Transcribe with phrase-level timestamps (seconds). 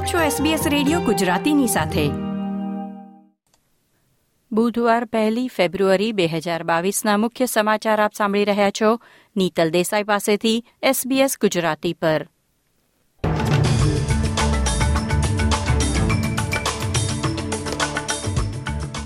[0.00, 2.08] આપ છો SBS radio ગુજરાતીની સાથે.
[4.52, 9.00] બુધવાર પહેલી ફેબ્રુઆરી બે હજાર બાવીસના મુખ્ય સમાચાર આપ સાંભળી રહ્યા છો.
[9.36, 12.28] નીતલ દેસાઈ પાસેથી SBS ગુજરાતી પર.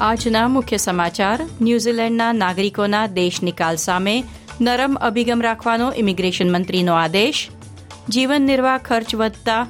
[0.01, 4.25] આજના મુખ્ય સમાચાર, ન્યૂઝીલેન્ડના નાગરિકોના દેશ નિકાલ સામે
[4.61, 7.49] નરમ અભિગમ રાખવાનો ઇમિગ્રેશન મંત્રીનો આદેશ.
[8.09, 9.67] જીવન નિર્વાહ ખર્ચ વધતા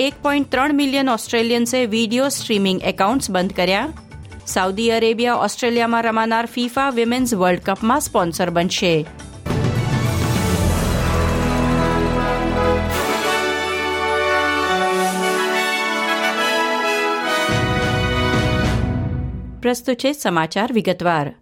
[0.00, 3.88] એક પોઈન્ટ ત્રણ મિલિયન ઓસ્ટ્રેલિયન્સે વીડિયો સ્ટ્રીમિંગ એકાઉન્ટ્સ બંધ કર્યા.
[4.46, 9.06] સાઉદી અરેબિયા ઓસ્ટ્રેલિયામાં રમાનાર ફીફા વિમેન્સ વર્લ્ડ કપમાં સ્પોન્સર બનશે.
[19.62, 21.34] પ્રસ્તુત છે સમાચાર વિગતવાર.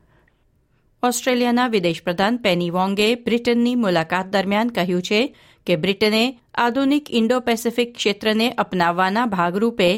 [1.02, 5.36] ઓસ્ટ્રેલિયાના વિદેશ પ્રધાન પેની વોંગે બ્રિટનની મુલાકાત દરમિયાન કહ્યું છે
[5.68, 6.22] કે બ્રિટને
[6.54, 9.90] આધુનિક ઇન્ડો પેસેફિક ક્ષેત્રને અપનાવવાના ભાગરૂપે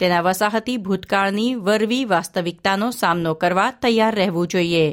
[0.00, 4.86] તેના વસાહતી ભૂતકાળની વરવી વાસ્તવિકતાનો સામનો કરવા તૈયાર રહેવું જોઈએ.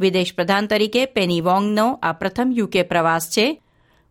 [0.00, 3.46] વિદેશ પ્રધાન તરીકે પેની વોંગનો આ પ્રથમ યુકે પ્રવાસ છે.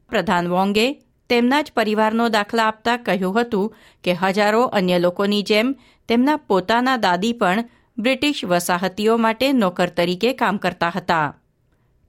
[0.09, 0.87] પ્રધાન વોંગે
[1.29, 5.75] તેમના જ પરિવારનો દાખલા આપતા કહ્યું હતું કે હજારો અન્ય લોકોની જેમ
[6.09, 11.27] તેમના પોતાના દાદી પણ બ્રિટિશ વસાહતીઓ માટે નોકર તરીકે કામ કરતા હતા.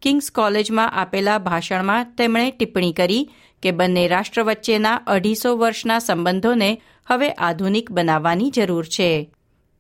[0.03, 3.31] કિંગ્સ કોલેજમાં આપેલા ભાષણમાં તેમણે ટિપ્પણી કરી
[3.63, 9.31] કે બંને રાષ્ટ્ર વચ્ચેના અઢીસો વર્ષના સંબંધોને હવે આધુનિક બનાવવાની જરૂર છે.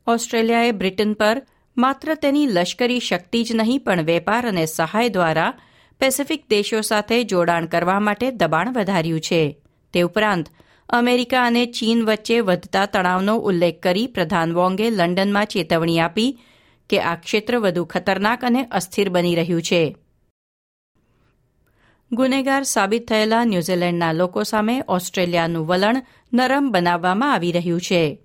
[0.06, 1.42] ઓસ્ટ્રેલિયાએ બ્રિટન પર
[1.77, 5.55] માત્ર તેની લશ્કરી શક્તિ જ નહીં, પણ વેપાર અને સહાય દ્વારા
[5.98, 9.58] પેસિફિક દેશો સાથે જોડાણ કરવા માટે દબાણ વધાર્યું છે.
[9.92, 10.47] તે ઉપરાંત,
[10.88, 16.41] અમેરિકા અને ચીન વચ્ચે વધતા તણાવનો ઉલ્લેખ કરી પ્રધાન વોંગે લંડનમાં ચેતવણી આપી
[16.91, 19.97] કે આ ક્ષેત્ર વધુ ખતરનાક અને અસ્થિર બની રહ્યું છે.
[22.12, 28.18] ગુનેગાર સાબિત થયેલા ન્યૂઝીલેન્ડના લોકો સામે ઓસ્ટ્રેલિયાનું વલણ નરમ બનાવવામાં આવી રહ્યું છે.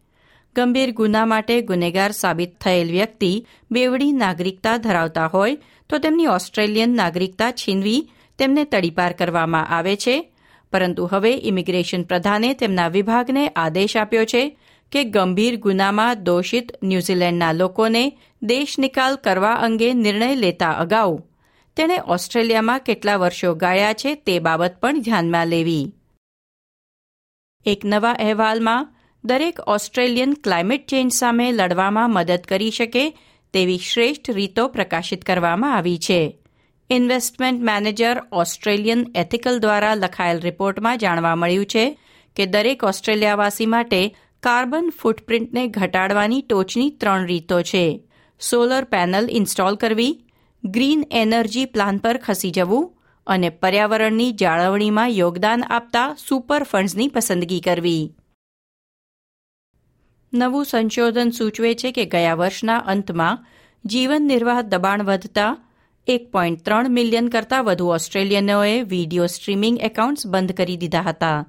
[0.56, 5.56] ગંભીર ગુના માટે ગુનેગાર સાબિત થયેલ વ્યક્તિ બેવડી નાગરિકતા ધરાવતા હોય
[5.90, 10.34] તો તેમની ઓસ્ટ્રેલિયન નાગરિકતા છીનવી તેમને તડીપાર કરવામાં આવે છે.
[10.72, 14.60] પરંતુ હવે ઇમિગ્રેશન પ્રધાને તેમના વિભાગને આદેશ આપ્યો છે
[14.92, 21.20] કે ગંભીર ગુનામાં દોષિત ન્યૂઝીલેન્ડના લોકોને દેશ નિકાલ કરવા અંગે નિર્ણય લેતા અગાઉ
[21.78, 25.92] તેણે ઓસ્ટ્રેલિયામાં કેટલા વર્ષો ગાળ્યા છે તે બાબત પણ ધ્યાનમાં લેવી.
[27.66, 33.10] એક નવા અહેવાલમાં, દરેક ઓસ્ટ્રેલિયન ક્લાઇમેટ ચેન્જ સામે લડવામાં મદદ કરી શકે
[33.54, 36.40] તેવી શ્રેષ્ઠ રીતો પ્રકાશિત કરવામાં આવી છે.
[36.90, 42.00] ઇન્વેસ્ટમેન્ટ મેનેજર ઓસ્ટ્રેલિયન એથિકલ દ્વારા લખાયેલ રિપોર્ટમાં જાણવા મળ્યું છે
[42.36, 48.10] કે દરેક ઓસ્ટ્રેલિયાવાસી માટે કાર્બન ફૂટપ્રિન્ટને ઘટાડવાની ટોચની ત્રણ રીતો છે.
[48.42, 50.20] સોલર પેનલ ઇન્સ્ટોલ કરવી
[50.66, 52.98] ગ્રીન એનર્જી પ્લાન પર ખસી જવું
[53.28, 58.16] અને પર્યાવરણની જાળવણીમાં યોગદાન આપતા સુપર ફંડ્સની પસંદગી કરવી.
[60.34, 63.46] નવું સંશોધન સૂચવે છે કે ગયા વર્ષના અંતમાં
[63.86, 65.58] જીવન નિર્વાહ દબાણ વધતા
[66.08, 71.46] એક પોઈન્ટ ત્રણ મિલિયન કરતાં વધુ ઓસ્ટ્રેલિયનોએ વીડિયો સ્ટ્રીમિંગ એકાઉન્ટ્સ બંધ કરી દીધા હતા.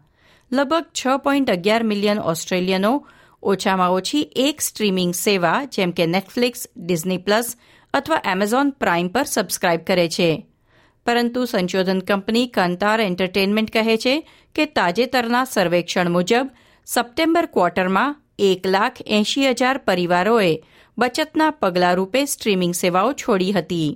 [0.53, 3.07] લગભગ છ પોઈન્ટ અગિયાર મિલિયન ઓસ્ટ્રેલિયનો
[3.43, 7.57] ઓછામાં ઓછી એક સ્ટ્રીમિંગ સેવા જેમ કે નેટફ્લિક્સ, ડિઝની પ્લસ
[7.95, 10.31] અથવા એમેઝોન પ્રાઇમ પર સબસ્ક્રાઇબ કરે છે.
[11.07, 14.15] પરંતુ સંશોધન કંપની કંતાર એન્ટરટેનમેન્ટ કહે છે
[14.55, 16.47] કે તાજેતરના સર્વેક્ષણ મુજબ
[16.87, 20.53] સપ્ટેમ્બર ક્વાર્ટરમાં એક લાખ એંશી હજાર પરિવારોએ
[20.99, 23.91] બચતના પગલા રૂપે સ્ટ્રીમિંગ સેવાઓ છોડી હતી.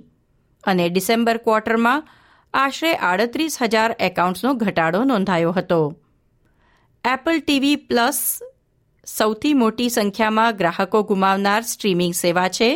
[0.63, 2.07] અને ડિસેમ્બર ક્વાર્ટરમાં
[2.53, 5.81] આશરે આડત્રીસ હજાર એકાઉન્ટ્સનો ઘટાડો નોંધાયો હતો.
[7.03, 8.19] એપલ ટીવી પ્લસ
[9.05, 12.69] સૌથી મોટી સંખ્યામાં ગ્રાહકો ગુમાવનાર સ્ટ્રીમિંગ સેવા છે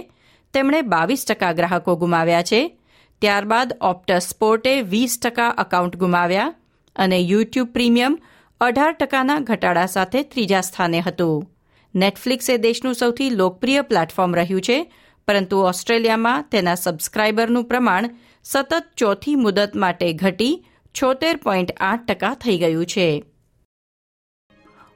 [0.53, 2.80] તેમણે બાવીસ ટકા ગ્રાહકો ગુમાવ્યા છે.
[3.22, 6.53] ત્યારબાદ ઓપ્ટસ સ્પોર્ટે વીસ ટકા અકાઉન્ટ ગુમાવ્યા
[6.96, 8.19] અને યુટ્યુબ પ્રીમિયમ
[8.62, 11.50] અઢાર ટકાના ઘટાડા સાથે ત્રીજા સ્થાને હતું.
[11.96, 14.94] નેટફ્લિક્સ એ દેશનું સૌથી લોકપ્રિય પ્લેટફોર્મ રહ્યું છે,
[15.28, 18.09] પરંતુ ઓસ્ટ્રેલિયામાં તેના સબસ્ક્રાઇબરનું પ્રમાણ
[18.44, 20.66] સતત ચોથી મુદત માટે ઘટી
[21.02, 23.23] છોતેર પોઈન્ટ આઠ ટકા થઈ ગયું છે.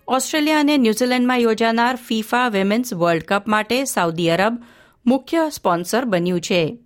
[0.07, 4.63] ઓસ્ટ્રેલિયા અને ન્યૂઝીલેન્ડમાં યોજાનાર ફીફા વિમેન્સ વર્લ્ડ કપ માટે સાઉદી અરબ
[5.07, 6.77] મુખ્ય સ્પોન્સર બન્યું છે.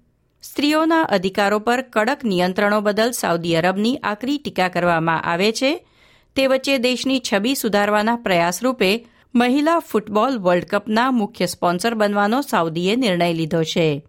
[0.43, 5.87] સ્ત્રીઓના અધિકારો પર કડક નિયંત્રણો બદલ સાઉદી અરબની આકરી ટીકા કરવામાં આવે છે.
[6.35, 13.33] તે વચ્ચે દેશની છબી સુધારવાના પ્રયાસરૂપે મહિલા ફૂટબોલ વર્લ્ડ કપના મુખ્ય સ્પોન્સર બનવાનો સાઉદીએ નિર્ણય
[13.33, 14.05] લીધો છે.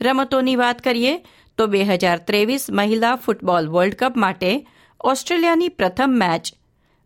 [0.00, 1.22] રમતોની વાત કરીએ,
[1.58, 4.66] તો બે હજાર ત્રેવીસ મહિલા ફૂટબોલ વર્લ્ડ કપ માટે
[5.00, 6.52] ઓસ્ટ્રેલિયાની પ્રથમ મેચ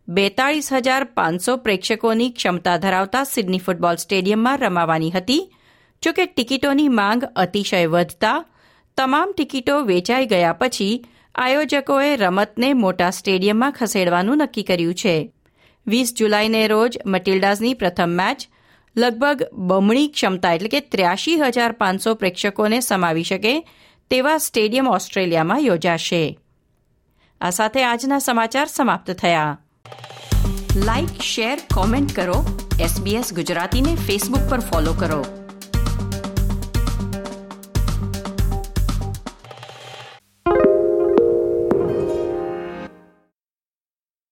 [0.07, 5.53] બેતાળીસ હજાર પાંચસો પ્રેક્ષકોની ક્ષમતા ધરાવતા સિડની ફૂટબોલ સ્ટેડિયમમાં રમાવાની હતી.
[6.03, 8.45] જોકે ટિકિટોની માંગ અતિશય વધતા
[8.97, 11.05] તમામ ટિકિટો વેચાઈ ગયા પછી
[11.35, 15.31] આયોજકોએ રમતને મોટા સ્ટેડિયમમાં ખસેડવાનું નક્કી કર્યું છે.
[15.87, 18.47] વીસ જુલાઈને રોજ મટિલ્ડાઝની પ્રથમ મેચ
[18.97, 23.69] લગભગ બમણી ક્ષમતા એટલે કે ત્ર્યાસી હજાર પાંચસો પ્રેક્ષકોને સમાવી શકે
[24.09, 26.39] તેવા સ્ટેડિયમ ઓસ્ટ્રેલિયામાં યોજાશે.
[27.41, 29.59] આ સાથે આજના સમાચાર સમાપ્ત થયા.
[30.75, 32.69] લાઇક શેર, કોમેન્ટ કરો.
[32.81, 35.46] એસબીએસ ગુજરાતીને ફેસબુક પર ફોલો કરો.